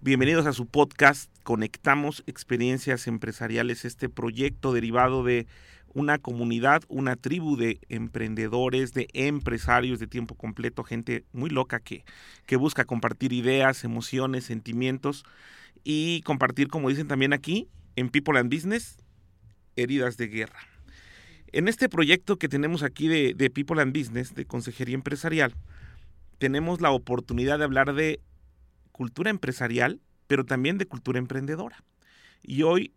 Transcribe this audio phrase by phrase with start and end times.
[0.00, 5.48] Bienvenidos a su podcast Conectamos Experiencias Empresariales, este proyecto derivado de
[5.92, 12.04] una comunidad, una tribu de emprendedores, de empresarios de tiempo completo, gente muy loca que,
[12.46, 15.24] que busca compartir ideas, emociones, sentimientos
[15.82, 18.98] y compartir, como dicen también aquí, en People and Business,
[19.74, 20.60] heridas de guerra.
[21.50, 25.56] En este proyecto que tenemos aquí de, de People and Business, de Consejería Empresarial,
[26.38, 28.20] tenemos la oportunidad de hablar de
[28.98, 31.84] cultura empresarial, pero también de cultura emprendedora.
[32.42, 32.92] Y hoy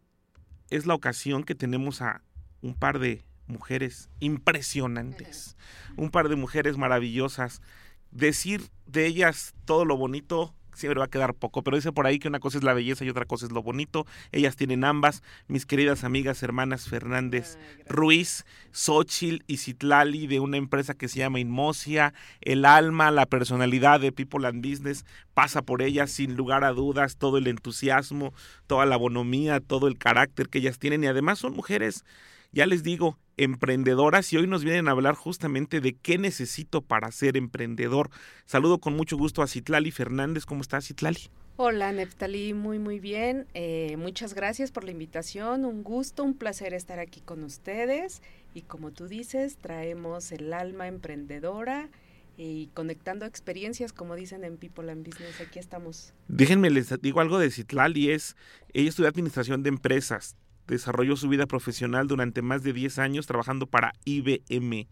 [0.71, 2.23] es la ocasión que tenemos a
[2.63, 5.55] un par de mujeres impresionantes,
[5.97, 7.61] un par de mujeres maravillosas.
[8.09, 12.19] Decir de ellas todo lo bonito siempre va a quedar poco, pero dice por ahí
[12.19, 14.05] que una cosa es la belleza y otra cosa es lo bonito.
[14.31, 20.93] Ellas tienen ambas, mis queridas amigas hermanas Fernández Ruiz, Xochil y Citlali de una empresa
[20.93, 22.13] que se llama Inmosia.
[22.41, 27.17] El alma, la personalidad de People and Business pasa por ellas sin lugar a dudas,
[27.17, 28.33] todo el entusiasmo,
[28.67, 32.03] toda la bonomía, todo el carácter que ellas tienen y además son mujeres
[32.51, 37.11] ya les digo, emprendedoras y hoy nos vienen a hablar justamente de qué necesito para
[37.11, 38.09] ser emprendedor.
[38.45, 40.45] Saludo con mucho gusto a Citlali Fernández.
[40.45, 41.29] ¿Cómo estás, Citlali?
[41.57, 43.47] Hola, Neftali, muy, muy bien.
[43.53, 45.65] Eh, muchas gracias por la invitación.
[45.65, 48.21] Un gusto, un placer estar aquí con ustedes.
[48.53, 51.89] Y como tú dices, traemos el alma emprendedora
[52.37, 55.41] y conectando experiencias, como dicen en People and Business.
[55.41, 56.13] Aquí estamos.
[56.27, 58.11] Déjenme les digo algo de Citlali.
[58.11, 58.35] Es,
[58.73, 60.35] ella estudió administración de empresas
[60.75, 64.87] desarrolló su vida profesional durante más de 10 años trabajando para IBM.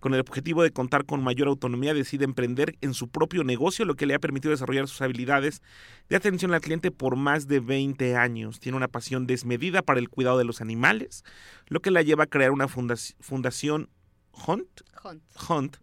[0.00, 3.94] Con el objetivo de contar con mayor autonomía, decide emprender en su propio negocio, lo
[3.94, 5.62] que le ha permitido desarrollar sus habilidades
[6.08, 8.60] de atención al cliente por más de 20 años.
[8.60, 11.24] Tiene una pasión desmedida para el cuidado de los animales,
[11.66, 13.88] lo que la lleva a crear una fundación
[14.46, 15.22] Hunt, Hunt.
[15.48, 15.76] Hunt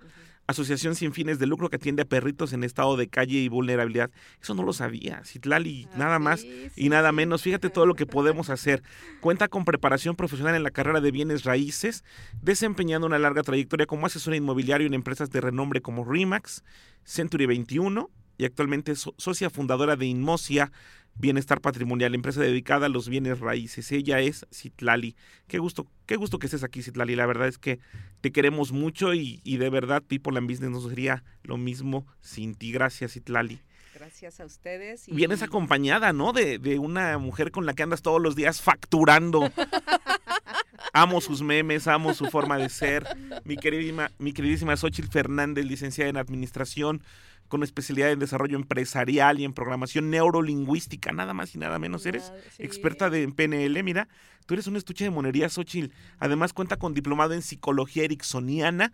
[0.48, 4.12] asociación sin fines de lucro que atiende a perritos en estado de calle y vulnerabilidad.
[4.42, 5.24] Eso no lo sabía.
[5.24, 7.42] Citlali, Ah, nada más sí, y nada menos.
[7.42, 8.84] Fíjate todo lo que podemos hacer.
[9.22, 12.04] Cuenta con preparación profesional en la carrera de bienes raíces,
[12.42, 16.64] desempeñando una larga trayectoria como asesora inmobiliario en empresas de renombre como Remax,
[17.04, 20.72] Century 21 y actualmente es so- socia fundadora de Inmosia
[21.16, 23.92] Bienestar Patrimonial, empresa dedicada a los bienes raíces.
[23.92, 25.16] Ella es Citlali.
[25.48, 27.16] Qué gusto, qué gusto que estés aquí, Citlali.
[27.16, 27.80] La verdad es que
[28.22, 32.56] te queremos mucho y, y de verdad People and Business no sería lo mismo sin
[32.56, 32.72] ti.
[32.72, 33.62] Gracias, Citlali.
[33.94, 35.08] Gracias a ustedes.
[35.08, 36.34] y- Vienes acompañada, ¿no?
[36.34, 39.52] De, de una mujer con la que andas todos los días facturando.
[40.94, 43.06] amo sus memes, amo su forma de ser.
[43.46, 47.02] Mi queridísima, mi queridísima Xochitl Fernández, licenciada en Administración,
[47.48, 52.06] con especialidad en Desarrollo Empresarial y en Programación Neurolingüística, nada más y nada menos.
[52.06, 52.64] Eres sí.
[52.64, 54.08] experta de, en PNL, mira.
[54.46, 55.94] Tú eres un estuche de monería, Xochitl.
[56.20, 58.92] Además cuenta con diplomado en Psicología Ericksoniana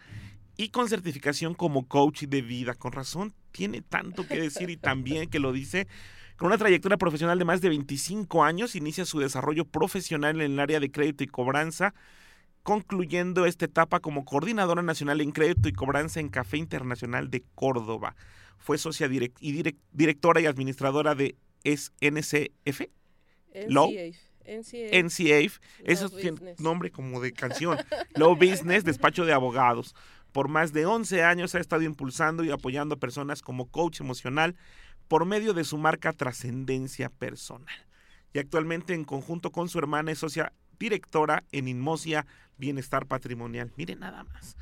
[0.58, 2.76] y con certificación como coach de vida.
[2.76, 5.88] Con razón, tiene tanto que decir y también que lo dice.
[6.36, 10.60] Con una trayectoria profesional de más de 25 años, inicia su desarrollo profesional en el
[10.60, 11.94] área de crédito y cobranza,
[12.64, 18.16] concluyendo esta etapa como coordinadora nacional en crédito y cobranza en Café Internacional de Córdoba.
[18.60, 22.82] Fue socia direct- y direct- directora y administradora de SNCF,
[23.68, 23.92] Low.
[24.46, 25.60] NCAF.
[26.36, 26.60] Business.
[26.60, 27.78] nombre como de canción,
[28.16, 29.96] Low Business, despacho de abogados.
[30.32, 34.56] Por más de 11 años ha estado impulsando y apoyando a personas como coach emocional
[35.08, 37.74] por medio de su marca Trascendencia Personal.
[38.34, 42.26] Y actualmente en conjunto con su hermana es socia directora en Inmosia
[42.58, 43.72] Bienestar Patrimonial.
[43.76, 44.56] Miren nada más.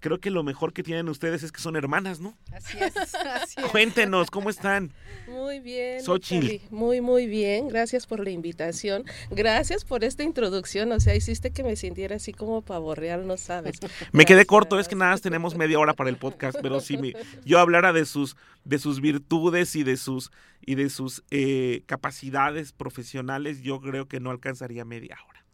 [0.00, 2.36] Creo que lo mejor que tienen ustedes es que son hermanas, ¿no?
[2.52, 3.66] Así es, así es.
[3.70, 4.92] Cuéntenos, ¿cómo están?
[5.28, 6.02] Muy bien.
[6.02, 6.62] Xochitl.
[6.74, 7.68] Muy, muy bien.
[7.68, 9.04] Gracias por la invitación.
[9.30, 10.90] Gracias por esta introducción.
[10.92, 13.78] O sea, hiciste que me sintiera así como pavo real, no sabes.
[14.12, 16.96] Me quedé corto, es que nada más tenemos media hora para el podcast, pero si
[16.96, 17.12] me-
[17.44, 20.30] yo hablara de sus, de sus virtudes y de sus,
[20.62, 25.44] y de sus eh, capacidades profesionales, yo creo que no alcanzaría media hora.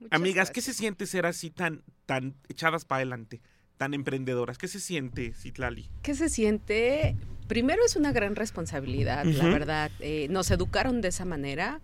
[0.00, 3.40] Muchas Amigas, ¿qué se siente ser así tan, tan echadas para adelante,
[3.78, 4.58] tan emprendedoras?
[4.58, 5.88] ¿Qué se siente, Citlali?
[6.02, 7.16] ¿Qué se siente?
[7.46, 9.90] Primero es una gran responsabilidad, la verdad.
[10.00, 11.80] Eh, nos educaron de esa manera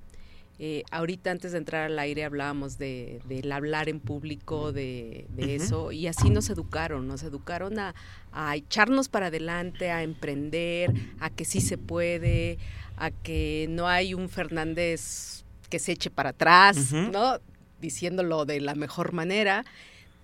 [0.60, 5.90] Eh, ahorita antes de entrar al aire hablábamos de, del hablar en público, de, eso,
[5.90, 7.92] y así nos educaron, nos educaron a,
[8.54, 12.58] echarnos para adelante, a emprender, a que sí se puede,
[12.96, 17.40] a que no hay un Fernández que se eche para atrás, ¿no?
[17.80, 19.64] Diciéndolo de la mejor manera,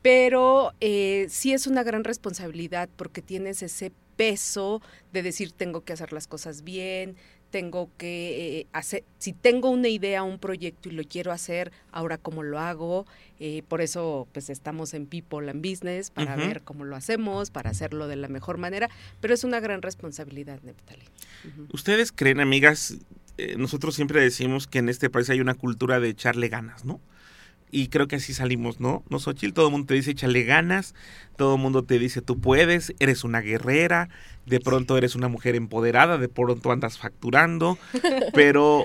[0.02, 4.82] pero eh, sí es una gran responsabilidad porque tienes ese peso
[5.12, 7.16] de decir tengo que hacer las cosas bien,
[7.50, 12.16] tengo que eh, hacer, si tengo una idea, un proyecto y lo quiero hacer, ahora
[12.16, 13.06] cómo lo hago.
[13.38, 17.70] Eh, por eso pues estamos en People and Business para ver cómo lo hacemos, para
[17.70, 18.88] hacerlo de la mejor manera,
[19.20, 21.04] pero es una gran responsabilidad, Neptali.
[21.72, 22.98] Ustedes creen, amigas,
[23.38, 27.00] eh, nosotros siempre decimos que en este país hay una cultura de echarle ganas, ¿no?
[27.70, 29.04] Y creo que así salimos, ¿no?
[29.08, 30.94] No, Xochitl, todo el mundo te dice échale ganas,
[31.36, 34.08] todo el mundo te dice tú puedes, eres una guerrera,
[34.46, 37.78] de pronto eres una mujer empoderada, de pronto andas facturando,
[38.34, 38.84] pero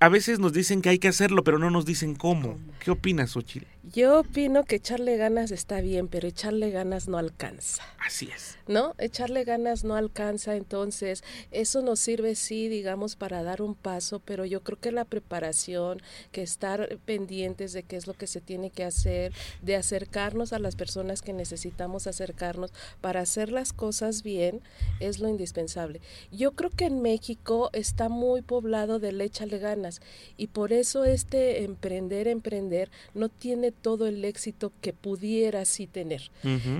[0.00, 2.58] a veces nos dicen que hay que hacerlo, pero no nos dicen cómo.
[2.78, 3.66] ¿Qué opinas, Ochil?
[3.82, 7.82] Yo opino que echarle ganas está bien, pero echarle ganas no alcanza.
[7.98, 8.58] Así es.
[8.66, 8.94] ¿No?
[8.98, 14.44] Echarle ganas no alcanza, entonces eso nos sirve, sí, digamos, para dar un paso, pero
[14.44, 18.68] yo creo que la preparación, que estar pendientes de qué es lo que se tiene
[18.70, 19.32] que hacer,
[19.62, 24.60] de acercarnos a las personas que necesitamos acercarnos para hacer las cosas bien,
[25.00, 26.02] es lo indispensable.
[26.30, 30.02] Yo creo que en México está muy poblado del échale ganas
[30.36, 36.30] y por eso este emprender, emprender, no tiene todo el éxito que pudiera sí tener,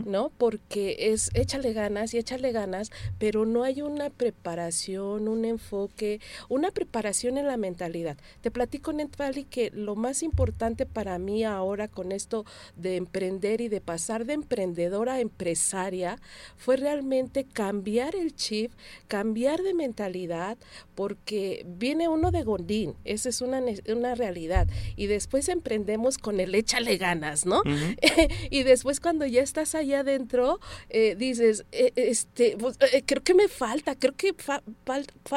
[0.04, 0.30] ¿no?
[0.36, 6.70] Porque es échale ganas y échale ganas, pero no hay una preparación, un enfoque, una
[6.70, 8.16] preparación en la mentalidad.
[8.40, 12.44] Te platico, Netfali, que lo más importante para mí ahora con esto
[12.76, 16.18] de emprender y de pasar de emprendedora a empresaria
[16.56, 18.72] fue realmente cambiar el chip,
[19.08, 20.58] cambiar de mentalidad,
[20.94, 26.54] porque viene uno de Gondín, esa es una, una realidad, y después emprendemos con el
[26.54, 27.62] échale ganas, ¿no?
[28.50, 33.34] y después cuando ya estás allá adentro, eh, dices, eh, este, pues, eh, creo que
[33.34, 34.62] me falta, creo que va,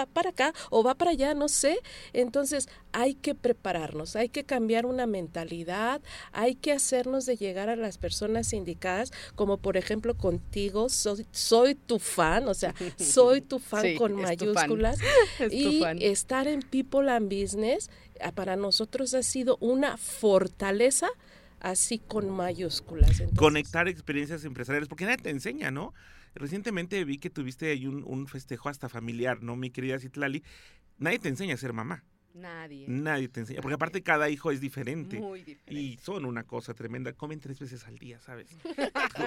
[0.07, 1.79] para acá o va para allá, no sé.
[2.13, 6.01] Entonces hay que prepararnos, hay que cambiar una mentalidad,
[6.31, 11.75] hay que hacernos de llegar a las personas indicadas, como por ejemplo contigo, soy, soy
[11.75, 14.99] tu fan, o sea, soy tu fan con mayúsculas,
[15.51, 17.89] y estar en People and Business
[18.21, 21.09] ah, para nosotros ha sido una fortaleza
[21.63, 23.23] así con mayúsculas.
[23.35, 25.93] Conectar experiencias empresariales, porque nadie te enseña, ¿no?
[26.35, 30.43] Recientemente vi que tuviste ahí un, festejo hasta familiar, ¿no, mi querida Citlali?
[30.97, 32.03] Nadie te enseña a ser mamá.
[32.33, 32.85] Nadie.
[32.87, 35.19] Nadie te enseña, porque aparte cada hijo es diferente.
[35.19, 35.73] Muy diferente.
[35.73, 37.13] Y son una cosa tremenda.
[37.13, 38.47] Comen tres veces al día, ¿sabes?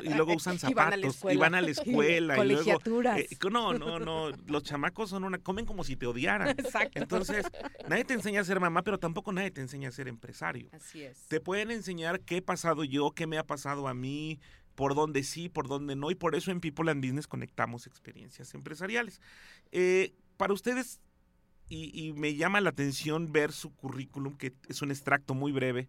[0.02, 2.44] y luego usan zapatos y van a la escuela.
[2.44, 2.80] y, luego,
[3.16, 4.30] eh, no, no, no.
[4.46, 5.38] Los chamacos son una.
[5.38, 6.48] Comen como si te odiaran.
[6.58, 6.98] Exacto.
[6.98, 7.46] Entonces,
[7.88, 10.68] nadie te enseña a ser mamá, pero tampoco nadie te enseña a ser empresario.
[10.72, 11.26] Así es.
[11.28, 14.40] Te pueden enseñar qué he pasado yo, qué me ha pasado a mí,
[14.74, 16.10] por dónde sí, por dónde no.
[16.10, 19.20] Y por eso en People and Business conectamos experiencias empresariales.
[19.70, 21.00] Eh, para ustedes,
[21.68, 25.88] y, me llama la atención ver su currículum, que es un extracto muy breve,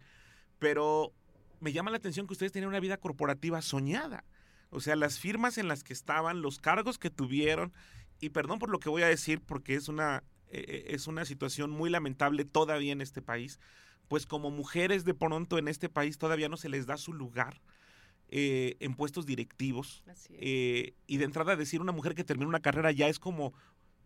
[0.58, 1.14] pero
[1.60, 4.24] me llama la atención que ustedes tienen una vida corporativa soñada.
[4.70, 7.74] O sea, las firmas en las que estaban, los cargos que tuvieron,
[8.20, 11.26] y perdón por lo que voy a decir, porque es una, eh, eh, es una
[11.26, 13.60] situación muy lamentable todavía en este país,
[14.08, 17.62] pues como mujeres de pronto en este país todavía no se les da su lugar.
[18.30, 20.04] Eh, en puestos directivos.
[20.42, 23.54] y de entrada decir una mujer que termina una carrera ya es como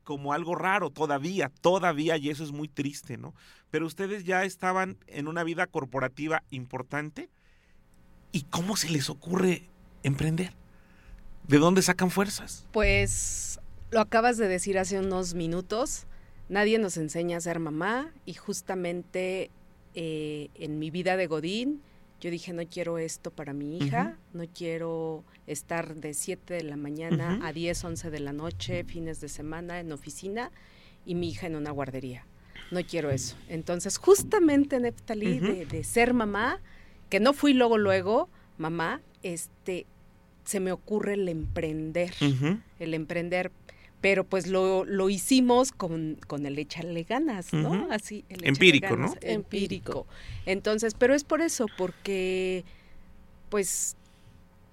[0.04, 3.34] como algo raro todavía, todavía, y eso es muy triste, ¿no?
[3.70, 7.30] Pero ustedes ya estaban en una vida corporativa importante.
[8.32, 9.70] ¿Y cómo se les ocurre
[10.04, 10.54] emprender?
[11.48, 12.66] ¿De dónde sacan fuerzas?
[12.72, 13.60] Pues
[13.92, 16.06] lo acabas de decir hace unos minutos.
[16.50, 19.52] Nadie nos enseña a ser mamá y justamente
[19.96, 21.82] eh, en mi vida de Godín
[22.22, 26.78] yo dije, no quiero esto para mi hija, no quiero estar de 7 de la
[26.78, 30.52] mañana a 10, 11 de la noche, fines de semana en oficina
[31.04, 32.28] y mi hija en una guardería.
[32.70, 33.36] No quiero eso.
[33.50, 36.62] Entonces, justamente, Neftalí, de, de, ser mamá,
[37.10, 39.88] que no fui luego, luego, mamá, este,
[40.44, 42.14] se me ocurre el emprender.
[42.80, 43.52] El emprender
[44.02, 47.88] pero pues lo, lo hicimos con, con, el echarle ganas, ¿no?
[47.92, 49.14] Así, el empírico, ¿no?
[49.22, 50.08] Empírico.
[50.48, 52.66] Entonces, pero es por eso, porque
[53.50, 53.96] pues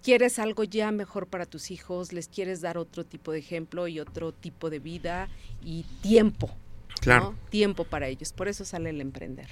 [0.03, 4.01] quieres algo ya mejor para tus hijos, les quieres dar otro tipo de ejemplo y
[4.01, 5.29] otro tipo de vida
[5.63, 6.51] y tiempo.
[7.01, 7.35] Claro.
[7.51, 9.49] Tiempo para ellos, por eso sale el emprender.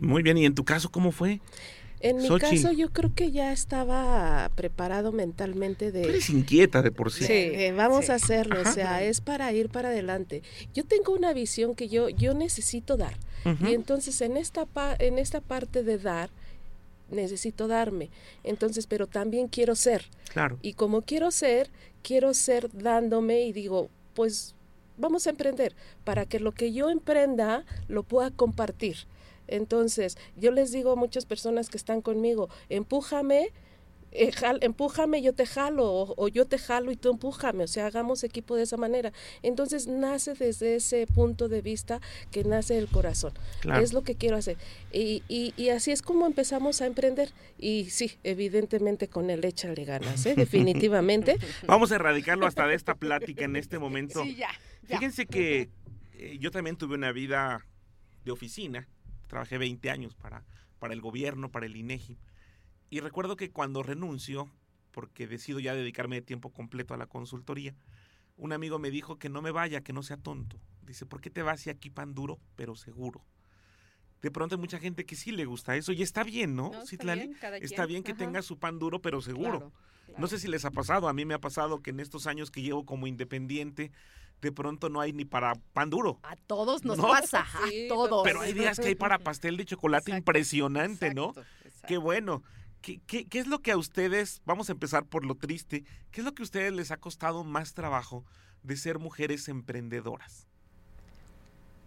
[0.00, 1.40] Muy bien, ¿y en tu caso cómo fue?
[2.00, 2.62] En mi Xochitl.
[2.62, 7.24] caso, yo creo que ya estaba preparado mentalmente Tú de, eres inquieta de por sí.
[7.24, 7.52] Sí.
[7.74, 8.12] vamos sí.
[8.12, 8.70] a hacerlo, Ajá.
[8.70, 10.42] o sea, es para ir para adelante.
[10.74, 13.14] Yo tengo una visión que yo, yo necesito dar.
[13.64, 16.30] Y entonces en esta, pa- en esta parte de dar,
[17.10, 18.10] necesito darme.
[18.42, 20.04] Entonces, pero también quiero ser.
[20.32, 20.58] Claro.
[20.62, 21.70] Y como quiero ser,
[22.02, 24.54] quiero ser dándome y digo, pues
[24.98, 25.74] vamos a emprender
[26.04, 28.96] para que lo que yo emprenda lo pueda compartir.
[29.48, 33.48] Entonces, yo les digo a muchas personas que están conmigo, empújame,
[34.12, 37.66] eh, jal- empújame, yo te jalo, o, o yo te jalo y tú empújame, o
[37.66, 39.12] sea, hagamos equipo de esa manera.
[39.42, 42.00] Entonces, nace desde ese punto de vista
[42.30, 43.32] que nace el corazón.
[43.60, 43.82] Claro.
[43.84, 44.56] Es lo que quiero hacer.
[44.90, 47.32] Y, y, y así es como empezamos a emprender.
[47.58, 50.34] Y sí, evidentemente con el échale ganas, ¿eh?
[50.34, 51.36] definitivamente.
[51.66, 54.22] Vamos a erradicarlo hasta de esta plática en este momento.
[54.22, 54.48] Sí, ya.
[54.88, 54.96] ya.
[54.98, 55.68] Fíjense que
[56.14, 57.66] eh, yo también tuve una vida
[58.24, 58.88] de oficina.
[59.26, 60.44] Trabajé 20 años para,
[60.78, 62.18] para el gobierno, para el INEGI.
[62.90, 64.50] Y recuerdo que cuando renuncio,
[64.92, 67.74] porque decido ya dedicarme de tiempo completo a la consultoría,
[68.36, 70.60] un amigo me dijo que no me vaya, que no sea tonto.
[70.82, 73.24] Dice, ¿por qué te vas si aquí pan duro, pero seguro?
[74.22, 76.70] De pronto hay mucha gente que sí le gusta eso y está bien, ¿no?
[76.70, 77.26] No, está Citlali?
[77.28, 78.18] bien, está bien que Ajá.
[78.18, 79.72] tenga su pan duro, pero seguro.
[80.06, 82.26] Claro, No sé si les ha pasado, a mí me ha pasado que en estos
[82.26, 83.92] años que llevo como independiente,
[84.42, 86.18] de pronto no hay ni para pan duro.
[86.22, 87.08] A todos nos No.
[87.08, 88.22] pasa, Sí, a todos.
[88.24, 91.30] Pero hay días que hay para pastel de chocolate Exacto, impresionante, ¿no?
[91.30, 91.86] Exacto.
[91.88, 92.42] Qué bueno.
[92.82, 96.20] ¿Qué, qué, qué es lo que a ustedes, vamos a empezar por lo triste, qué
[96.20, 98.24] es lo que a ustedes les ha costado más trabajo
[98.62, 100.46] de ser mujeres emprendedoras?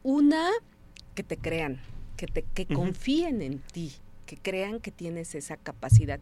[0.04, 0.50] Una,
[1.16, 1.82] que te crean,
[2.18, 3.94] que, te, que confíen en ti,
[4.26, 6.20] que crean que tienes esa capacidad.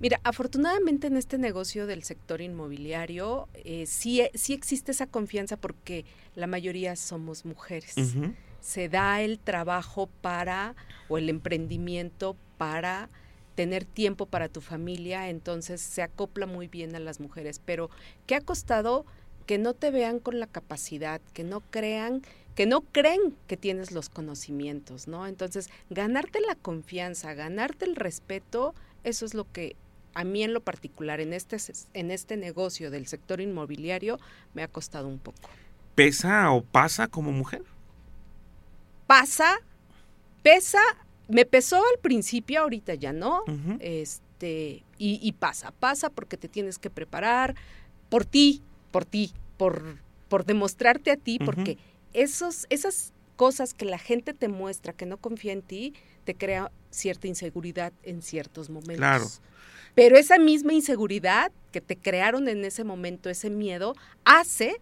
[0.00, 6.04] Mira, afortunadamente en este negocio del sector inmobiliario eh, sí, sí existe esa confianza porque
[6.34, 7.94] la mayoría somos mujeres.
[8.60, 10.74] Se da el trabajo para,
[11.08, 13.08] o el emprendimiento para
[13.54, 17.60] tener tiempo para tu familia, entonces se acopla muy bien a las mujeres.
[17.64, 17.88] Pero,
[18.26, 19.06] ¿qué ha costado
[19.46, 22.22] que no te vean con la capacidad, que no crean,
[22.54, 25.26] que no creen que tienes los conocimientos, ¿no?
[25.26, 28.74] Entonces, ganarte la confianza, ganarte el respeto,
[29.04, 29.76] eso es lo que
[30.14, 31.56] a mí en lo particular, en este,
[31.92, 34.18] en este negocio del sector inmobiliario,
[34.54, 35.48] me ha costado un poco.
[35.94, 37.62] ¿Pesa o pasa como mujer?
[39.06, 39.58] Pasa,
[40.42, 40.80] pesa,
[41.28, 43.44] me pesó al principio, ahorita ya no,
[43.80, 47.54] este, y, y pasa, pasa porque te tienes que preparar
[48.08, 51.78] por ti, por ti, por, por demostrarte a ti, porque
[52.12, 55.94] esos, esas cosas que la gente te muestra que no confía en ti,
[56.24, 58.96] te crea cierta inseguridad en ciertos momentos.
[58.96, 59.26] Claro.
[59.94, 64.76] Pero esa misma inseguridad que te crearon en ese momento, ese miedo, hace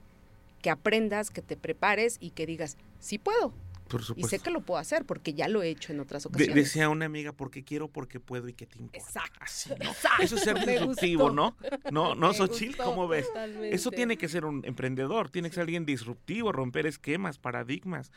[0.63, 3.53] que aprendas, que te prepares y que digas, sí puedo.
[3.89, 6.29] Por Y sé que lo puedo hacer porque ya lo he hecho en otras De-
[6.31, 6.55] ocasiones.
[6.55, 8.99] decía una amiga, porque quiero, porque puedo y que te importa.
[9.07, 9.39] Exacto.
[9.43, 9.91] Así, ¿no?
[9.91, 10.23] Exacto.
[10.23, 11.31] Eso es ser disruptivo.
[11.31, 11.55] ¿no?
[11.91, 13.27] No, no, Xochitl, ¿cómo ves?
[13.27, 13.75] totalmente.
[13.75, 18.11] Eso tiene que ser un emprendedor, tiene que ser alguien disruptivo, romper esquemas, paradigmas.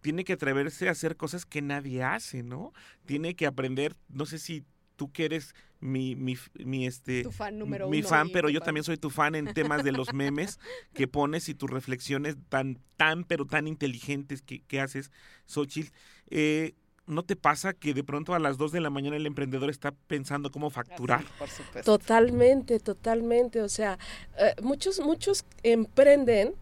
[0.00, 2.72] Tiene que atreverse a hacer cosas que nadie hace, ¿no?
[3.06, 4.64] Tiene que aprender, no sé si
[5.00, 8.08] tú que eres mi, mi, mi este, Tu fan número mi uno.
[8.08, 8.66] fan, pero yo fan.
[8.66, 10.58] también soy tu fan en temas de los memes
[10.92, 15.10] que pones y tus reflexiones tan, tan, pero tan inteligentes que, que haces,
[15.46, 15.88] Xochitl.
[16.28, 16.74] Eh,
[17.06, 19.92] ¿No te pasa que de pronto a las 2 de la mañana el emprendedor está
[20.06, 21.20] pensando cómo facturar?
[21.20, 21.98] Así, por supuesto.
[21.98, 23.62] Totalmente, totalmente.
[23.62, 23.98] O sea,
[24.38, 26.54] eh, muchos, muchos emprenden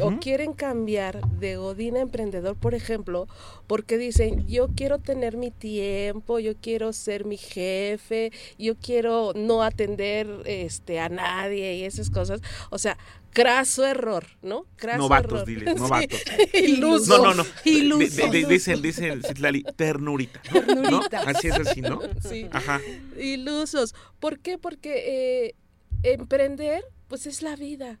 [0.00, 3.26] o quieren cambiar de Godín a emprendedor, por ejemplo,
[3.66, 9.62] porque dicen, yo quiero tener mi tiempo, yo quiero ser mi jefe, yo quiero no
[9.62, 12.40] atender este, a nadie y esas cosas.
[12.70, 12.96] O sea,
[13.32, 14.66] craso error, ¿no?
[14.76, 15.46] Craso Novatos, error.
[15.46, 15.80] diles, Sí.
[15.80, 16.20] novatos.
[16.54, 17.08] Ilusos.
[17.08, 17.46] No, no, no.
[17.64, 18.16] Ilusos.
[18.16, 20.40] De- de- de- dicen, dicen, Citlali, ternurita.
[20.52, 20.60] ¿no?
[20.60, 21.20] Ternurita.
[21.22, 22.00] Así es así, ¿no?
[22.28, 22.48] Sí.
[22.52, 22.80] Ajá.
[23.18, 23.94] Ilusos.
[24.18, 24.58] ¿Por qué?
[24.58, 25.54] Porque eh,
[26.02, 27.98] emprender, pues es la vida.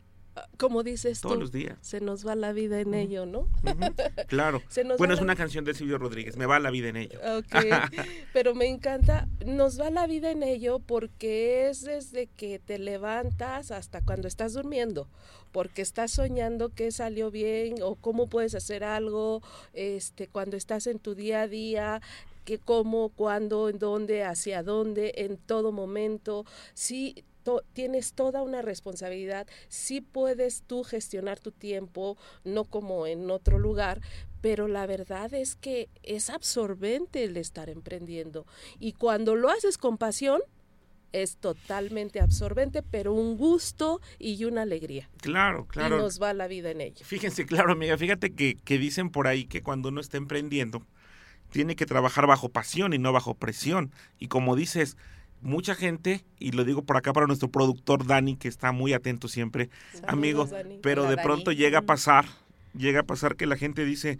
[0.58, 1.78] Como dices Todos tú, los días.
[1.80, 3.48] se nos va la vida en ello, ¿no?
[4.28, 4.62] Claro.
[4.68, 6.36] Se nos Bueno, es la- una canción de Silvio Rodríguez.
[6.36, 7.18] Me va la vida en ello.
[7.38, 7.54] Ok,
[8.32, 13.70] pero me encanta, nos va la vida en ello porque es desde que te levantas
[13.70, 15.08] hasta cuando estás durmiendo,
[15.52, 19.42] porque estás soñando que salió bien o cómo puedes hacer algo,
[19.72, 22.00] este, cuando estás en tu día a día,
[22.44, 26.44] que cómo, cuándo, en dónde, hacia dónde, en todo momento,
[26.74, 33.30] sí to- tienes toda una responsabilidad, sí puedes tú gestionar tu tiempo, no como en
[33.30, 34.00] otro lugar,
[34.40, 38.46] pero la verdad es que es absorbente el estar emprendiendo.
[38.78, 40.40] Y cuando lo haces con pasión,
[41.12, 45.10] es totalmente absorbente, pero un gusto y una alegría.
[45.20, 45.98] Claro, Y claro.
[45.98, 47.04] nos va la vida en ello.
[47.04, 50.86] Fíjense, claro, amiga, fíjate que, que dicen por ahí que cuando uno está emprendiendo,
[51.50, 53.92] tiene que trabajar bajo pasión y no bajo presión.
[54.20, 54.96] Y como dices,
[55.42, 59.28] mucha gente, y lo digo por acá para nuestro productor Dani, que está muy atento
[59.28, 59.70] siempre,
[60.06, 60.48] amigo,
[60.82, 61.26] pero Hola, de Dani.
[61.26, 62.26] pronto llega a pasar,
[62.76, 64.18] llega a pasar que la gente dice,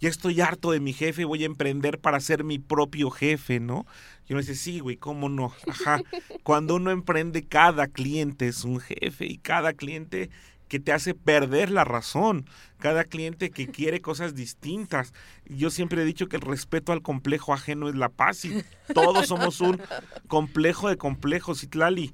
[0.00, 3.86] ya estoy harto de mi jefe, voy a emprender para ser mi propio jefe, ¿no?
[4.28, 5.52] Y uno dice, sí, güey, ¿cómo no?
[5.68, 6.02] Ajá.
[6.42, 10.30] Cuando uno emprende, cada cliente es un jefe y cada cliente
[10.68, 12.46] que te hace perder la razón,
[12.78, 15.12] cada cliente que quiere cosas distintas.
[15.46, 19.26] Yo siempre he dicho que el respeto al complejo ajeno es la paz y todos
[19.26, 19.80] somos un
[20.28, 22.12] complejo de complejos, Itlali.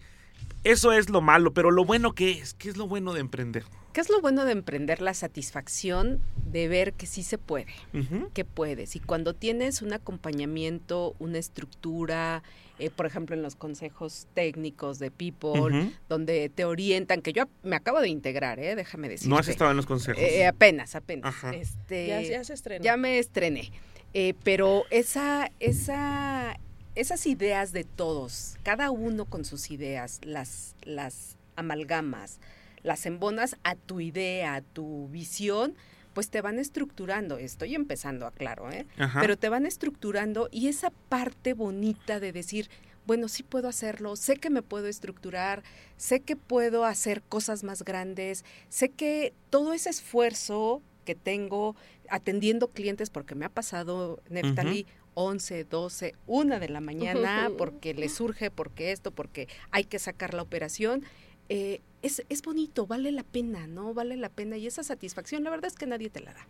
[0.64, 3.64] Eso es lo malo, pero lo bueno que es, ¿qué es lo bueno de emprender?
[3.92, 5.02] ¿Qué es lo bueno de emprender?
[5.02, 7.74] La satisfacción de ver que sí se puede,
[8.32, 8.96] que puedes.
[8.96, 12.42] Y cuando tienes un acompañamiento, una estructura,
[12.82, 17.76] eh, por ejemplo, en los consejos técnicos de People, donde te orientan, que yo me
[17.76, 18.74] acabo de integrar, ¿eh?
[18.74, 19.30] déjame decirte.
[19.30, 20.20] No has estado en los consejos.
[20.22, 21.32] Eh, apenas, apenas.
[21.32, 21.54] Ajá.
[21.54, 22.84] Este, Ya, ya se estrenó.
[22.84, 23.70] ya me estrené.
[24.14, 26.58] Eh, pero esa, esa,
[26.96, 32.40] esas ideas de todos, cada uno con sus ideas, las, las amalgamas,
[32.82, 35.76] las embonas a tu idea, a tu visión,
[36.12, 37.38] pues te van estructurando.
[37.38, 38.86] Estoy empezando, aclaro, ¿eh?
[38.98, 39.20] Ajá.
[39.20, 42.68] Pero te van estructurando y esa parte bonita de decir,
[43.06, 45.62] bueno, sí puedo hacerlo, sé que me puedo estructurar,
[45.96, 51.74] sé que puedo hacer cosas más grandes, sé que todo ese esfuerzo que tengo
[52.08, 58.08] atendiendo clientes, porque me ha pasado, Neftali, 11, 12, 1 de la mañana, porque le
[58.08, 61.02] surge, porque esto, porque hay que sacar la operación.
[61.48, 63.94] eh, es, es bonito, vale la pena, ¿no?
[63.94, 66.46] Vale la pena y esa satisfacción, la verdad es que nadie te la da.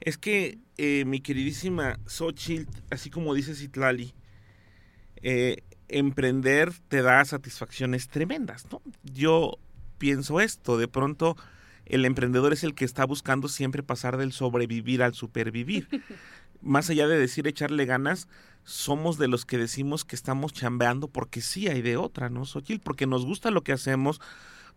[0.00, 4.12] Es que eh, mi queridísima Xochitl, así como dice Citlali,
[5.22, 8.82] eh, emprender te da satisfacciones tremendas, ¿no?
[9.04, 9.58] Yo
[9.98, 11.36] pienso esto, de pronto
[11.86, 15.88] el emprendedor es el que está buscando siempre pasar del sobrevivir al supervivir.
[16.62, 18.28] Más allá de decir echarle ganas,
[18.64, 22.82] somos de los que decimos que estamos chambeando porque sí hay de otra, ¿no, Xochitl?
[22.82, 24.20] Porque nos gusta lo que hacemos,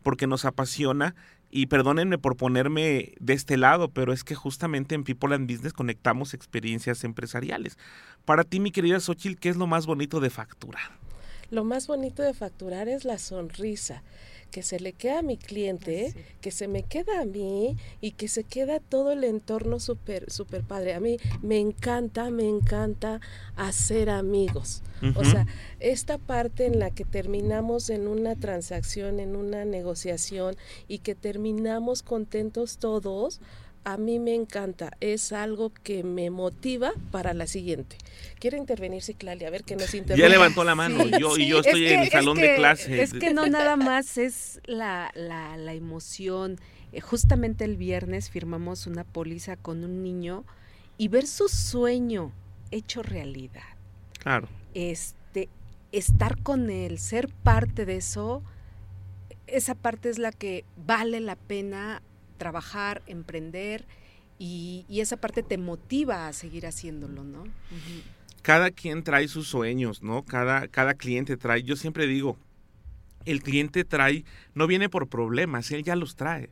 [0.03, 1.15] porque nos apasiona
[1.50, 5.74] y perdónenme por ponerme de este lado, pero es que justamente en People and Business
[5.74, 7.77] conectamos experiencias empresariales.
[8.25, 11.00] Para ti, mi querida Xochitl, ¿qué es lo más bonito de facturar?
[11.51, 14.01] Lo más bonito de facturar es la sonrisa,
[14.53, 18.27] que se le queda a mi cliente, que se me queda a mí y que
[18.27, 20.93] se queda todo el entorno súper, súper padre.
[20.93, 23.19] A mí me encanta, me encanta
[23.55, 24.84] hacer amigos.
[25.15, 25.47] O sea,
[25.80, 30.56] esta parte en la que terminamos en una transacción, en una negociación
[30.88, 33.41] y que terminamos contentos todos,
[33.86, 34.91] a mí me encanta.
[35.00, 37.98] Es algo que me motiva para la siguiente.
[38.39, 40.30] Quiero intervenir, Ciclali, a ver que nos Ya intervenga.
[40.30, 43.02] levantó la mano, Sí, yo, y yo es estoy que- en el salón de clase.
[43.02, 46.58] Es que no nada más es la, la, la emoción.
[46.91, 50.46] Eh, justamente el viernes firmamos una póliza con un niño
[50.98, 52.32] y ver su sueño
[52.72, 53.63] hecho realidad.
[54.19, 54.48] Claro.
[54.74, 55.50] Este,
[55.91, 58.43] estar con él, ser parte de eso,
[59.48, 62.02] esa parte es la que vale la pena
[62.43, 63.86] trabajar, emprender
[64.38, 67.45] y, y esa parte te motiva a seguir haciéndolo, ¿no?
[68.41, 70.25] Cada quien trae sus sueños, ¿no?
[70.25, 72.38] Cada, cada cliente trae, yo siempre digo,
[73.23, 74.25] el cliente trae,
[74.56, 76.49] no viene por problemas, él ya los trae.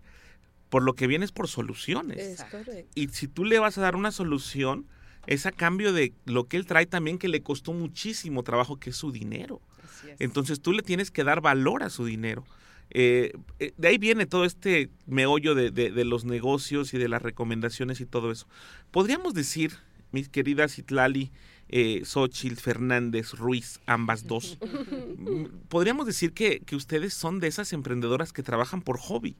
[0.70, 2.20] Por lo que viene es por soluciones.
[2.20, 2.90] Es correcto.
[2.96, 4.86] Y si tú le vas a dar una solución,
[5.28, 8.92] es a cambio de lo que él trae también que le costó muchísimo trabajo, que
[8.92, 9.60] es su dinero.
[9.84, 10.22] Así es.
[10.22, 12.46] Entonces tú le tienes que dar valor a su dinero.
[12.94, 17.08] Eh, eh, de ahí viene todo este meollo de, de- de los negocios y de
[17.08, 18.48] las recomendaciones y todo eso.
[18.92, 19.74] Podríamos decir,
[20.12, 21.32] mis queridas Itlali,
[21.70, 24.58] eh, Xochitl, Fernández, Ruiz, ambas dos,
[25.18, 29.36] mm, podríamos decir que, que ustedes son de esas emprendedoras que trabajan por hobby.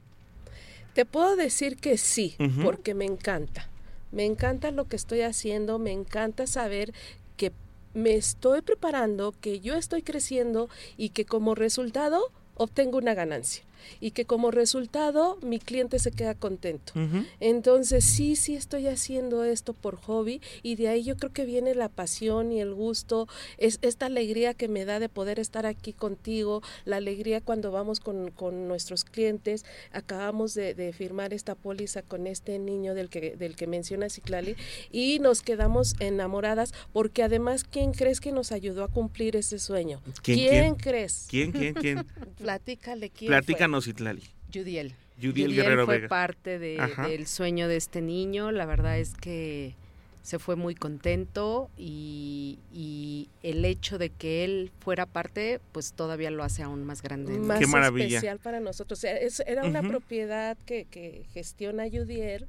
[0.94, 3.68] Te puedo decir que sí, porque me encanta.
[4.12, 6.92] Me encanta lo que estoy haciendo, me encanta saber
[7.38, 7.50] que
[7.94, 12.30] me estoy preparando, que yo estoy creciendo y que como resultado
[12.62, 13.62] obtengo una ganancia
[14.00, 16.92] y que como resultado mi cliente se queda contento.
[17.40, 21.74] Entonces sí, sí estoy haciendo esto por hobby y de ahí yo creo que viene
[21.74, 25.92] la pasión y el gusto, es esta alegría que me da de poder estar aquí
[25.92, 29.64] contigo, la alegría cuando vamos con, con nuestros clientes.
[29.92, 34.56] Acabamos de, de firmar esta póliza con este niño del que, del que menciona Ciclali
[34.90, 40.00] y nos quedamos enamoradas porque además, ¿quién crees que nos ayudó a cumplir ese sueño?
[40.22, 40.74] ¿Quién, quién?
[40.74, 41.26] crees?
[41.28, 42.06] ¿Quién, quién, quién?
[42.38, 43.28] Platícale quién.
[43.30, 44.22] Platícanos, Itlali.
[44.52, 44.94] Judiel.
[45.20, 46.08] Judiel Guerrero fue Vega.
[46.08, 48.50] parte de- del sueño de este niño.
[48.50, 49.74] La verdad es que
[50.22, 56.30] se fue muy contento y, y, el hecho de que él fuera parte, pues todavía
[56.30, 57.38] lo hace aún más grande.
[57.38, 58.06] Más Qué maravilla.
[58.06, 59.02] especial para nosotros.
[59.04, 62.46] era una propiedad que, que, gestiona Judier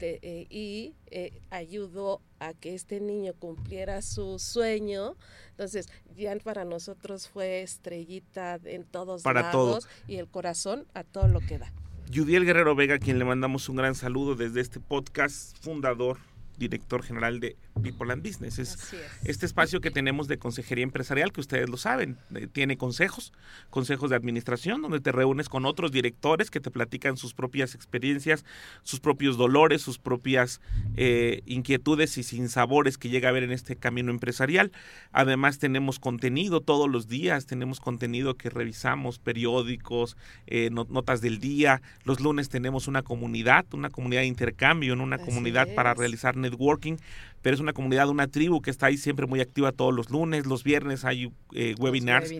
[0.00, 5.14] eh, y eh, ayudó a que este niño cumpliera su sueño.
[5.50, 11.28] Entonces, ya para nosotros fue estrellita en todos para lados y el corazón a todo
[11.28, 11.72] lo que da.
[12.12, 16.18] Judiel Guerrero Vega, a quien le mandamos un gran saludo desde este podcast, fundador
[16.62, 18.58] director general de People and Business.
[18.58, 18.94] Es,
[19.24, 23.32] este espacio que tenemos de consejería empresarial, que ustedes lo saben, eh, tiene consejos,
[23.70, 28.44] consejos de administración, donde te reúnes con otros directores que te platican sus propias experiencias,
[28.82, 30.60] sus propios dolores, sus propias
[30.96, 34.72] eh, inquietudes y sinsabores que llega a haber en este camino empresarial.
[35.12, 41.82] Además tenemos contenido todos los días, tenemos contenido que revisamos, periódicos, eh, notas del día.
[42.04, 46.51] Los lunes tenemos una comunidad, una comunidad de intercambio, en una comunidad para realizar networking,
[46.52, 46.98] networking
[47.42, 50.46] pero es una comunidad, una tribu que está ahí siempre muy activa todos los lunes,
[50.46, 52.32] los viernes hay eh, webinars,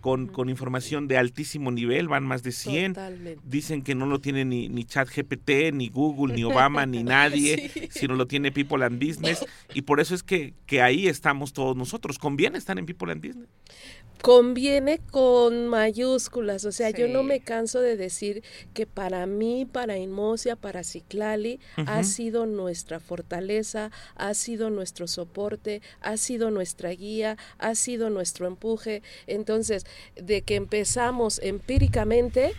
[0.00, 2.96] Con, con, información de altísimo nivel, van más de 100.
[3.44, 7.70] Dicen que no lo tiene ni, ni chat GPT, ni Google, ni Obama, ni nadie,
[7.90, 9.44] sino lo tiene People and Business.
[9.74, 12.18] Y por eso es que, que ahí estamos todos nosotros.
[12.18, 13.48] ¿Conviene estar en People and Business?
[14.22, 18.42] conviene con mayúsculas, o sea, yo no me canso de decir
[18.74, 25.82] que para mí, para Inmosia, para Ciclali, ha sido nuestra fortaleza, ha sido nuestro soporte,
[26.00, 29.02] ha sido nuestra guía, ha sido nuestro empuje.
[29.26, 32.52] Entonces, de que empezamos empíricamente,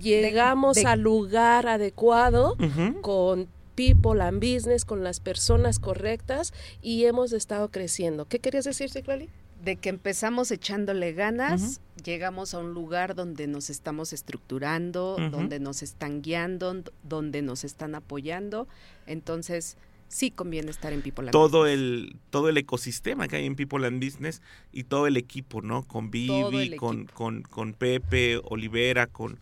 [0.00, 2.56] llegamos al lugar adecuado
[3.02, 8.26] con people and business, con las personas correctas y hemos estado creciendo.
[8.26, 9.28] ¿Qué querías decir, Ciclali?
[9.64, 15.82] de que empezamos echándole ganas, llegamos a un lugar donde nos estamos estructurando, donde nos
[15.82, 18.68] están guiando, donde nos están apoyando.
[19.06, 19.78] Entonces,
[20.08, 21.78] sí conviene estar en People and todo Business.
[21.78, 25.82] El, todo el ecosistema que hay en People and Business y todo el equipo, ¿no?
[25.82, 29.38] Con Vivi, con, con, con Pepe, Olivera, con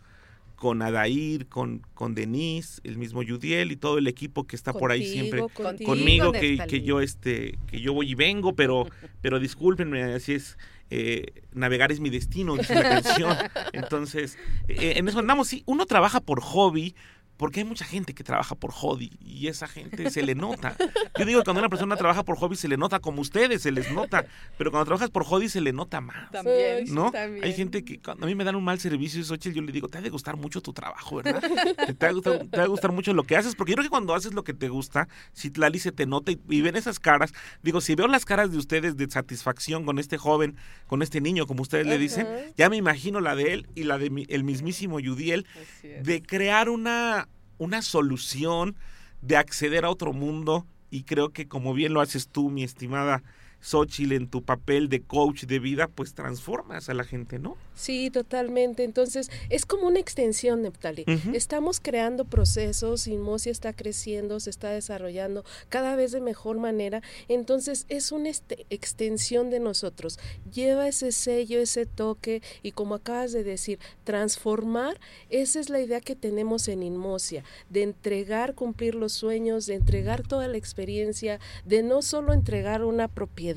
[0.63, 4.91] con Adair, con, con Denise, el mismo Yudiel y todo el equipo que está por
[4.91, 5.43] ahí siempre
[5.85, 8.87] conmigo, que, que, yo este, que yo voy y vengo, pero,
[9.21, 10.57] pero discúlpenme, así es.
[10.89, 13.35] Eh, navegar es mi destino, dice la canción.
[13.73, 14.37] Entonces,
[14.69, 15.49] eh, en eso andamos.
[15.49, 16.95] Sí, uno trabaja por hobby,
[17.37, 20.75] porque hay mucha gente que trabaja por hobby y esa gente se le nota.
[21.17, 23.71] Yo digo que cuando una persona trabaja por hobby se le nota como ustedes, se
[23.71, 24.25] les nota,
[24.57, 26.31] pero cuando trabajas por hobby se le nota más.
[26.31, 27.11] También, ¿no?
[27.41, 29.97] Hay gente que cuando a mí me dan un mal servicio, yo le digo, te
[29.97, 31.41] ha de gustar mucho tu trabajo, ¿verdad?
[31.99, 34.43] Te, va a gustar mucho lo que haces, porque yo creo que cuando haces lo
[34.43, 38.07] que te gusta, si Tlali se te nota y, ven esas caras, digo, si veo
[38.07, 40.55] las caras de ustedes de satisfacción con este joven,
[40.87, 43.97] con este niño, como ustedes le dicen, ya me imagino la de él y la
[43.97, 45.45] de el mismísimo Yudiel,
[45.81, 47.22] de crear una
[47.57, 48.75] una solución
[49.21, 53.23] de acceder a otro mundo y creo que como bien lo haces tú, mi estimada
[53.63, 57.55] Xochitl, en tu papel de coach de vida, pues transformas a la gente, ¿no?
[57.75, 58.83] Sí, totalmente.
[58.83, 61.05] Entonces, es como una extensión, Neptali.
[61.33, 67.01] Estamos creando procesos, Inmosia está creciendo, se está desarrollando cada vez de mejor manera.
[67.29, 70.19] Entonces, es una este, extensión de nosotros.
[70.51, 74.99] Lleva ese sello, ese toque y como acabas de decir, transformar,
[75.29, 80.27] esa es la idea que tenemos en Inmosia, de entregar, cumplir los sueños, de entregar
[80.27, 83.52] toda la experiencia, de no solo entregar una propiedad,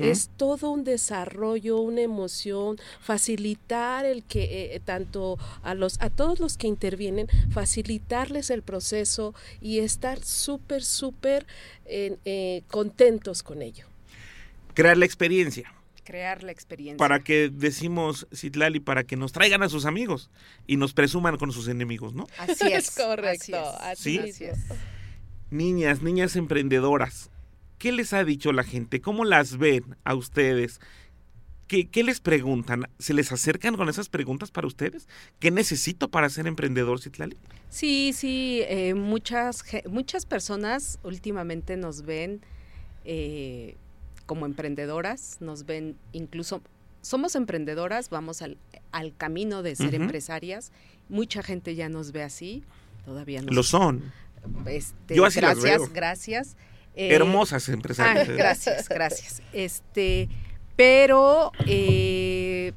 [0.00, 6.40] es todo un desarrollo, una emoción, facilitar el que eh, tanto a los a todos
[6.40, 11.46] los que intervienen facilitarles el proceso y estar súper súper
[11.84, 13.86] eh, contentos con ello.
[14.74, 15.72] Crear la experiencia.
[16.04, 16.98] Crear la experiencia.
[16.98, 20.30] Para que decimos Citlali para que nos traigan a sus amigos
[20.66, 24.40] y nos presuman con sus enemigos no así es correcto así es.
[25.50, 27.30] niñas niñas emprendedoras
[27.82, 29.00] ¿Qué les ha dicho la gente?
[29.00, 30.78] ¿Cómo las ven a ustedes?
[31.66, 32.88] ¿Qué, les preguntan?
[33.00, 35.08] ¿Se les acercan con esas preguntas para ustedes?
[35.40, 37.36] ¿Qué necesito para ser emprendedor, Citlali?
[37.70, 42.40] Sí, sí, eh, muchas, muchas personas últimamente nos ven
[43.04, 43.74] eh,
[44.26, 46.62] como emprendedoras, nos ven incluso,
[47.00, 48.58] somos emprendedoras, vamos al,
[49.16, 50.70] camino de ser empresarias,
[51.08, 52.62] mucha gente ya nos ve así,
[53.04, 53.50] todavía no.
[53.50, 54.12] Lo son.
[54.66, 56.56] Este, Yo así gracias, gracias.
[56.94, 58.28] Eh, Hermosas empresarias.
[58.28, 59.42] Ah, gracias, gracias.
[59.52, 60.28] Este,
[60.76, 62.72] pero eh,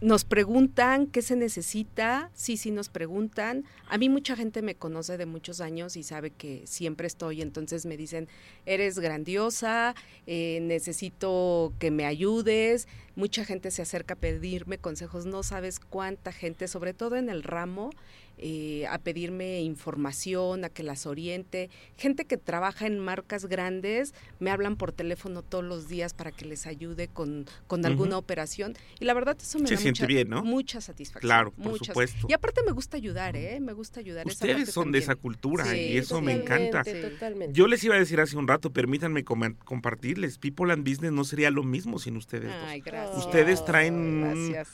[0.00, 3.64] nos preguntan qué se necesita, sí, sí nos preguntan.
[3.88, 7.84] A mí mucha gente me conoce de muchos años y sabe que siempre estoy, entonces
[7.84, 8.28] me dicen,
[8.64, 12.86] eres grandiosa, eh, necesito que me ayudes.
[13.16, 17.42] Mucha gente se acerca a pedirme consejos, no sabes cuánta gente, sobre todo en el
[17.42, 17.90] ramo,
[18.38, 21.70] eh, a pedirme información, a que las oriente.
[21.96, 26.44] Gente que trabaja en marcas grandes me hablan por teléfono todos los días para que
[26.44, 28.74] les ayude con, con alguna operación.
[29.00, 30.44] Y la verdad eso me Se da siente mucha, bien, ¿no?
[30.44, 31.28] mucha satisfacción.
[31.28, 31.88] Claro, por muchas.
[31.88, 32.26] supuesto.
[32.28, 33.58] Y aparte me gusta ayudar, ¿eh?
[33.60, 34.26] Me gusta ayudar.
[34.26, 36.84] Ustedes son de esa cultura Sí, y eso me encanta.
[36.84, 36.92] Sí.
[37.00, 37.52] totalmente.
[37.54, 41.24] Yo les iba a decir hace un rato, permítanme com- compartirles, People and Business no
[41.24, 42.62] sería lo mismo sin ustedes dos.
[42.64, 43.18] Ay, gracias.
[43.24, 44.20] Ustedes traen
[44.50, 44.68] Gracias.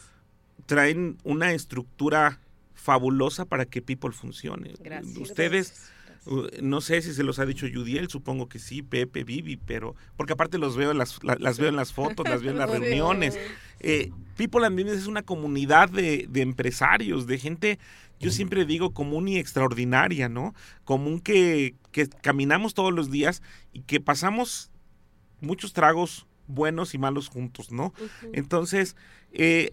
[0.66, 2.40] Traen una estructura
[2.74, 4.74] fabulosa para que People funcione.
[4.80, 5.16] Gracias.
[5.16, 5.68] Ustedes,
[6.26, 6.26] Gracias.
[6.26, 9.94] uh, no sé si se los ha dicho Judiel, supongo que sí, Pepe, Vivi, pero
[10.16, 12.58] porque aparte los veo en las, la- las veo en las fotos, las veo en
[12.58, 13.38] las reuniones.
[13.80, 17.78] Eh, People and Business es una comunidad de, de empresarios, de gente,
[18.20, 20.54] yo siempre digo común y extraordinaria, ¿no?
[20.84, 24.70] Común que, que caminamos todos los días y que pasamos
[25.40, 27.92] muchos tragos buenos y malos juntos, ¿no?
[28.32, 28.96] Entonces,
[29.32, 29.72] eh,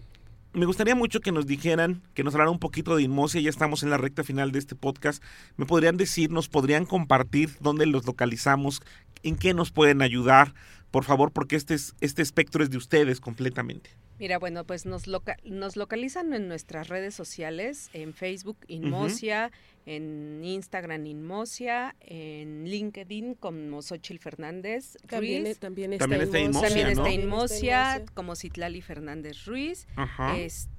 [0.52, 3.82] me gustaría mucho que nos dijeran, que nos hablaran un poquito de Inmosia, ya estamos
[3.82, 5.22] en la recta final de este podcast.
[5.56, 8.82] ¿Me podrían decir, nos podrían compartir dónde los localizamos,
[9.22, 10.54] en qué nos pueden ayudar?
[10.90, 13.90] Por favor, porque este, es, este espectro es de ustedes completamente.
[14.18, 19.50] Mira, bueno, pues nos, loca- nos localizan en nuestras redes sociales, en Facebook Inmosia,
[19.84, 25.58] en Instagram Inmosia, en LinkedIn como Xochil Fernández También, Ruiz.
[25.58, 26.90] también está, También está Inmosia, También ¿no?
[26.92, 28.04] está También Inmosia.
[28.14, 29.88] como Citlali Fernández Ruiz.
[29.96, 30.38] Ajá.
[30.38, 30.71] Este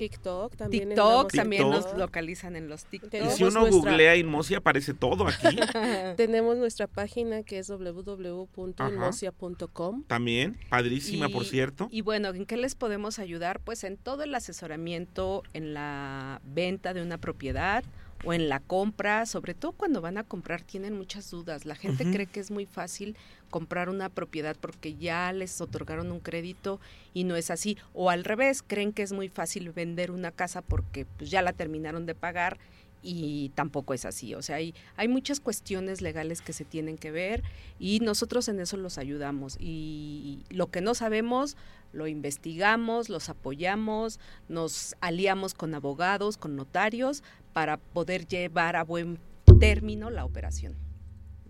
[0.00, 0.88] TikTok también.
[0.90, 3.08] TikTok en también nos localizan en los TikTok.
[3.08, 5.56] y Tenemos si uno nuestra- googlea Inmosia, aparece todo aquí.
[6.16, 10.04] Tenemos nuestra página que es www.inmosia.com.
[10.06, 11.88] También, padrísima, por cierto.
[11.90, 13.60] Y bueno, ¿en qué les podemos ayudar?
[13.60, 17.84] Pues en todo el asesoramiento, en la venta de una propiedad
[18.24, 21.64] o en la compra, sobre todo cuando van a comprar tienen muchas dudas.
[21.64, 23.16] La gente cree que es muy fácil
[23.50, 26.80] comprar una propiedad porque ya les otorgaron un crédito
[27.12, 27.76] y no es así.
[27.92, 31.52] O al revés, creen que es muy fácil vender una casa porque pues, ya la
[31.52, 32.58] terminaron de pagar
[33.02, 34.34] y tampoco es así.
[34.34, 37.42] O sea, hay, hay muchas cuestiones legales que se tienen que ver
[37.78, 39.56] y nosotros en eso los ayudamos.
[39.58, 41.56] Y lo que no sabemos,
[41.92, 49.18] lo investigamos, los apoyamos, nos aliamos con abogados, con notarios, para poder llevar a buen
[49.58, 50.76] término la operación.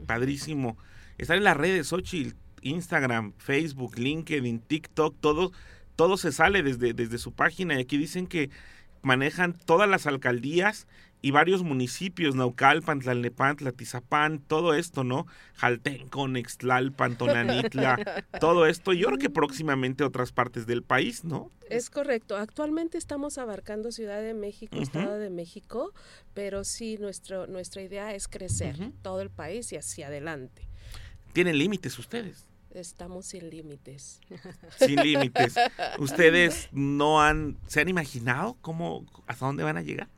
[0.06, 0.76] Padrísimo.
[1.20, 5.52] Estar en las redes, Xochitl, Instagram, Facebook, LinkedIn, TikTok, todo,
[5.94, 7.74] todo se sale desde, desde su página.
[7.74, 8.48] Y aquí dicen que
[9.02, 10.86] manejan todas las alcaldías
[11.22, 15.26] y varios municipios, Naucalpan, Tlalnepantla, Tizapán, todo esto, ¿no?
[15.56, 18.94] Jaltenco, Nextlalpan, Tonanitla, todo esto.
[18.94, 21.50] Y yo creo que próximamente otras partes del país, ¿no?
[21.68, 22.38] Es correcto.
[22.38, 24.82] Actualmente estamos abarcando Ciudad de México, Ujú.
[24.84, 25.92] Estado de México,
[26.32, 30.69] pero sí nuestro, nuestra idea es crecer todo el país y hacia adelante.
[31.32, 32.46] Tienen límites ustedes.
[32.72, 34.20] Estamos sin límites.
[34.78, 35.54] sin límites.
[35.98, 40.08] ¿Ustedes no han, se han imaginado cómo, hasta dónde van a llegar?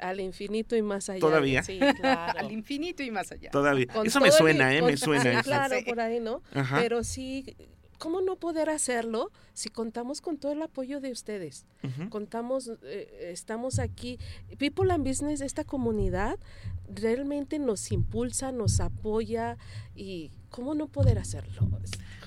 [0.00, 1.18] Al infinito y más allá.
[1.20, 1.62] ¿Todavía?
[1.64, 2.38] Sí, claro.
[2.38, 3.50] Al infinito y más allá.
[3.50, 3.86] Todavía.
[3.88, 4.80] Con Eso me el- suena, ¿eh?
[4.80, 5.42] con- Me suena sí, eso.
[5.42, 5.84] Claro, Sí.
[5.84, 6.42] por ahí, ¿no?
[6.54, 6.78] Ajá.
[6.80, 7.56] Pero sí,
[7.98, 11.66] ¿cómo no poder hacerlo si contamos con todo el apoyo de ustedes?
[11.82, 12.10] Ujú.
[12.10, 14.18] Contamos, eh, estamos aquí.
[14.58, 16.38] People and Business, esta comunidad
[16.88, 19.56] realmente nos impulsa, nos apoya
[19.94, 21.68] y ¿cómo no poder hacerlo?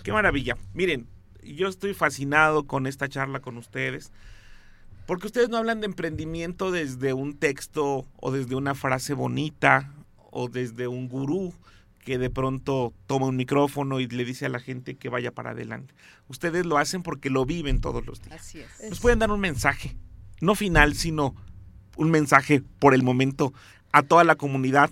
[0.03, 0.58] Qué maravilla.
[0.73, 1.08] Miren,
[1.43, 4.12] yo estoy fascinado con esta charla con ustedes.
[5.06, 9.93] Porque ustedes no hablan de emprendimiento desde un texto o desde una frase bonita
[10.32, 11.53] o desde un gurú
[12.08, 15.50] que de pronto toma un micrófono y le dice a la gente que vaya para
[15.52, 15.93] adelante.
[16.30, 18.39] Ustedes lo hacen porque lo viven todos los días.
[18.39, 18.89] Así es.
[18.89, 19.98] Nos pueden dar un mensaje,
[20.39, 21.36] no final, sino
[21.98, 23.54] un mensaje por el momento
[23.91, 24.89] a toda la comunidad,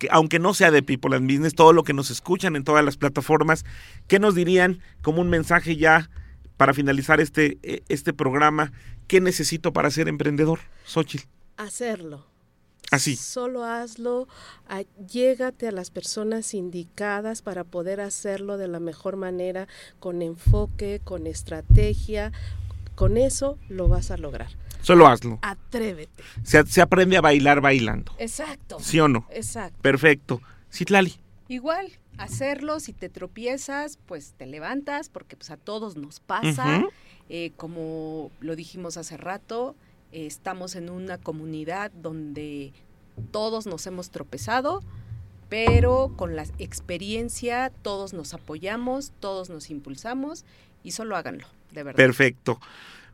[0.00, 2.84] que aunque no sea de People and Business, todo lo que nos escuchan en todas
[2.84, 3.64] las plataformas,
[4.08, 6.10] ¿qué nos dirían como un mensaje ya
[6.56, 8.72] para finalizar este, eh, este programa?
[9.06, 11.28] ¿Qué necesito para ser emprendedor, Xochitl?
[11.56, 12.31] Hacerlo.
[12.92, 13.16] Así.
[13.16, 14.28] Solo hazlo,
[14.68, 19.66] a- llégate a las personas indicadas para poder hacerlo de la mejor manera,
[19.98, 22.32] con enfoque, con estrategia.
[22.94, 24.50] Con eso lo vas a lograr.
[24.82, 25.38] Solo hazlo.
[25.42, 26.22] Atrévete.
[26.42, 28.12] Se, se aprende a bailar bailando.
[28.18, 28.78] Exacto.
[28.80, 29.26] ¿Sí o no?
[29.30, 29.78] Exacto.
[29.80, 30.42] Perfecto.
[30.70, 31.14] Citlali.
[31.48, 36.84] Igual, hacerlo, si te tropiezas, pues te levantas, porque pues a todos nos pasa.
[37.28, 39.74] Eh, como lo dijimos hace rato,
[40.12, 42.72] estamos en una comunidad donde
[43.30, 44.82] todos nos hemos tropezado,
[45.48, 50.44] pero con la experiencia todos nos apoyamos, todos nos impulsamos
[50.82, 51.96] y solo háganlo, de verdad.
[51.96, 52.60] Perfecto.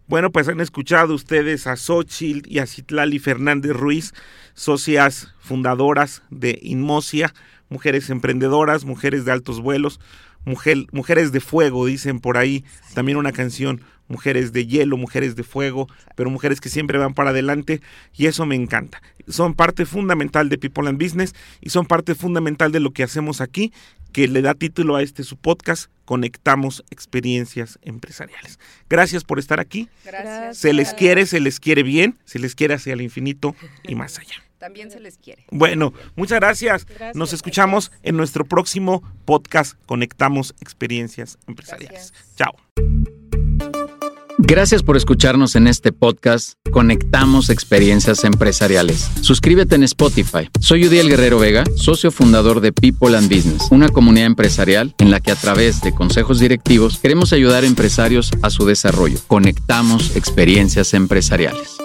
[0.06, 4.14] Bueno, pues han escuchado ustedes a Xochitl y a Citlali Fernández Ruiz,
[4.54, 7.34] socias fundadoras de Inmosia,
[7.68, 10.00] mujeres emprendedoras, mujeres de altos vuelos,
[10.48, 15.44] mujer, mujeres de fuego, dicen por ahí, también una canción, mujeres de hielo, mujeres de
[15.44, 17.80] fuego, pero mujeres que siempre van para adelante
[18.16, 19.00] y eso me encanta.
[19.28, 23.40] Son parte fundamental de People and Business y son parte fundamental de lo que hacemos
[23.40, 23.72] aquí,
[24.12, 28.58] que le da título a este su podcast, Conectamos Experiencias Empresariales.
[28.88, 29.90] Gracias por estar aquí.
[30.04, 30.56] Gracias.
[30.56, 34.18] Se les quiere, se les quiere bien, se les quiere hacia el infinito y más
[34.18, 34.47] allá.
[34.59, 35.44] También se les quiere.
[35.51, 36.85] Bueno, muchas gracias.
[36.85, 37.16] Gracias.
[37.16, 42.12] Nos escuchamos en nuestro próximo podcast Conectamos Experiencias Empresariales.
[42.12, 42.37] Gracias.
[42.37, 42.55] Chao.
[44.40, 49.11] Gracias por escucharnos en este podcast Conectamos Experiencias Empresariales.
[49.21, 50.49] Suscríbete en Spotify.
[50.61, 55.18] Soy Udiel Guerrero Vega, socio fundador de People and Business, una comunidad empresarial en la
[55.18, 59.18] que a través de consejos directivos queremos ayudar a empresarios a su desarrollo.
[59.27, 61.77] Conectamos Experiencias Empresariales.